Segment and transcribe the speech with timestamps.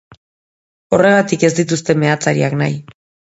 [0.97, 2.75] Horregatik ez dituzte meatzariak nahi.